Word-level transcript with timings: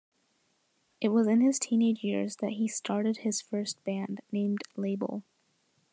It 0.99 1.09
was 1.09 1.27
in 1.27 1.41
his 1.41 1.59
teenage 1.59 2.03
years 2.03 2.37
that 2.37 2.53
he 2.53 2.67
started 2.67 3.17
his 3.17 3.39
first 3.39 3.83
band, 3.83 4.21
named 4.31 4.63
Label. 4.75 5.21